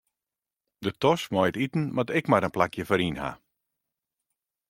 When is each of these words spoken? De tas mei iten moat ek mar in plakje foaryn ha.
De 0.85 0.91
tas 1.01 1.21
mei 1.35 1.51
iten 1.65 1.83
moat 1.95 2.09
ek 2.17 2.25
mar 2.29 2.45
in 2.47 2.55
plakje 2.55 2.83
foaryn 2.89 3.17
ha. 3.21 3.31